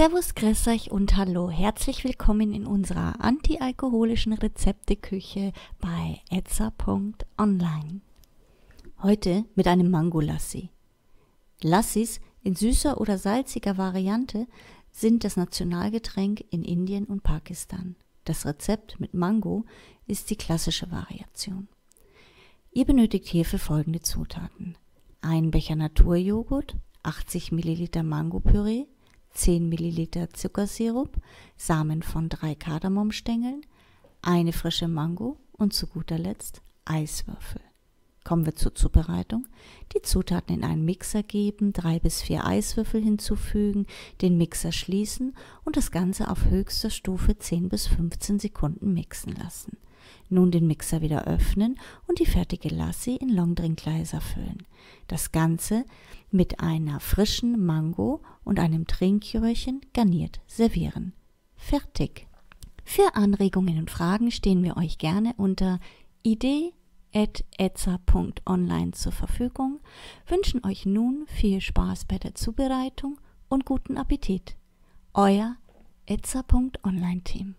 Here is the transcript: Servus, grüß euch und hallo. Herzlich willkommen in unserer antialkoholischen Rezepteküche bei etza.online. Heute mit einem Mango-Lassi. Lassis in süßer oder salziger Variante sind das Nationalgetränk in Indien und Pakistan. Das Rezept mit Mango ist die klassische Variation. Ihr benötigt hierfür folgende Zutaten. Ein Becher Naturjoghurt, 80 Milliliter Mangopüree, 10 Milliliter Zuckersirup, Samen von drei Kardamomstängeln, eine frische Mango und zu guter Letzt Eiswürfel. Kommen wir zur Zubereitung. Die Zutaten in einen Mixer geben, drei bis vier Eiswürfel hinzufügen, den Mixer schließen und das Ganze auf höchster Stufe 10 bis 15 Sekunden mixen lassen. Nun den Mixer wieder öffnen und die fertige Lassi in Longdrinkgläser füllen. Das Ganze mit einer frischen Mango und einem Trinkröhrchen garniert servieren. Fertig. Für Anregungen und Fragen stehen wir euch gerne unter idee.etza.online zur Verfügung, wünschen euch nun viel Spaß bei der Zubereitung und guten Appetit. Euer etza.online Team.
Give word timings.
Servus, 0.00 0.34
grüß 0.34 0.68
euch 0.68 0.90
und 0.90 1.18
hallo. 1.18 1.50
Herzlich 1.50 2.04
willkommen 2.04 2.54
in 2.54 2.66
unserer 2.66 3.22
antialkoholischen 3.22 4.32
Rezepteküche 4.32 5.52
bei 5.78 6.22
etza.online. 6.30 8.00
Heute 9.02 9.44
mit 9.56 9.66
einem 9.66 9.90
Mango-Lassi. 9.90 10.70
Lassis 11.60 12.18
in 12.42 12.56
süßer 12.56 12.98
oder 12.98 13.18
salziger 13.18 13.76
Variante 13.76 14.46
sind 14.90 15.22
das 15.22 15.36
Nationalgetränk 15.36 16.46
in 16.48 16.64
Indien 16.64 17.04
und 17.04 17.22
Pakistan. 17.22 17.94
Das 18.24 18.46
Rezept 18.46 19.00
mit 19.00 19.12
Mango 19.12 19.66
ist 20.06 20.30
die 20.30 20.36
klassische 20.36 20.90
Variation. 20.90 21.68
Ihr 22.72 22.86
benötigt 22.86 23.26
hierfür 23.26 23.58
folgende 23.58 24.00
Zutaten. 24.00 24.78
Ein 25.20 25.50
Becher 25.50 25.76
Naturjoghurt, 25.76 26.74
80 27.02 27.52
Milliliter 27.52 28.02
Mangopüree, 28.02 28.86
10 29.32 29.68
Milliliter 29.68 30.30
Zuckersirup, 30.30 31.16
Samen 31.56 32.02
von 32.02 32.28
drei 32.28 32.54
Kardamomstängeln, 32.54 33.62
eine 34.22 34.52
frische 34.52 34.88
Mango 34.88 35.38
und 35.52 35.72
zu 35.72 35.86
guter 35.86 36.18
Letzt 36.18 36.62
Eiswürfel. 36.84 37.60
Kommen 38.22 38.44
wir 38.44 38.54
zur 38.54 38.74
Zubereitung. 38.74 39.46
Die 39.94 40.02
Zutaten 40.02 40.54
in 40.54 40.64
einen 40.64 40.84
Mixer 40.84 41.22
geben, 41.22 41.72
drei 41.72 41.98
bis 41.98 42.20
vier 42.20 42.44
Eiswürfel 42.44 43.02
hinzufügen, 43.02 43.86
den 44.20 44.36
Mixer 44.36 44.72
schließen 44.72 45.34
und 45.64 45.76
das 45.76 45.90
Ganze 45.90 46.28
auf 46.30 46.44
höchster 46.46 46.90
Stufe 46.90 47.38
10 47.38 47.68
bis 47.70 47.86
15 47.86 48.38
Sekunden 48.38 48.92
mixen 48.92 49.34
lassen. 49.36 49.78
Nun 50.28 50.50
den 50.50 50.66
Mixer 50.66 51.00
wieder 51.00 51.24
öffnen 51.24 51.78
und 52.06 52.18
die 52.18 52.26
fertige 52.26 52.68
Lassi 52.68 53.16
in 53.16 53.28
Longdrinkgläser 53.28 54.20
füllen. 54.20 54.66
Das 55.08 55.32
Ganze 55.32 55.84
mit 56.30 56.60
einer 56.60 57.00
frischen 57.00 57.64
Mango 57.64 58.20
und 58.44 58.58
einem 58.58 58.86
Trinkröhrchen 58.86 59.80
garniert 59.92 60.40
servieren. 60.46 61.12
Fertig. 61.56 62.26
Für 62.84 63.14
Anregungen 63.14 63.78
und 63.78 63.90
Fragen 63.90 64.30
stehen 64.30 64.62
wir 64.62 64.76
euch 64.76 64.98
gerne 64.98 65.34
unter 65.36 65.80
idee.etza.online 66.22 68.92
zur 68.92 69.12
Verfügung, 69.12 69.80
wünschen 70.26 70.64
euch 70.64 70.86
nun 70.86 71.26
viel 71.28 71.60
Spaß 71.60 72.06
bei 72.06 72.18
der 72.18 72.34
Zubereitung 72.34 73.20
und 73.48 73.64
guten 73.64 73.96
Appetit. 73.96 74.56
Euer 75.14 75.56
etza.online 76.06 77.22
Team. 77.22 77.54